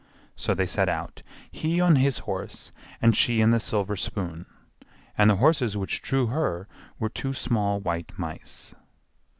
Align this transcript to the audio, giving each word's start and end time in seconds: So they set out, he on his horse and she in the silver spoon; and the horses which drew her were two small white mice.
So 0.35 0.55
they 0.55 0.65
set 0.65 0.89
out, 0.89 1.21
he 1.51 1.79
on 1.79 1.97
his 1.97 2.17
horse 2.25 2.71
and 3.03 3.15
she 3.15 3.39
in 3.39 3.51
the 3.51 3.59
silver 3.59 3.95
spoon; 3.95 4.47
and 5.15 5.29
the 5.29 5.35
horses 5.35 5.77
which 5.77 6.01
drew 6.01 6.25
her 6.25 6.67
were 6.97 7.07
two 7.09 7.33
small 7.33 7.79
white 7.79 8.17
mice. 8.17 8.73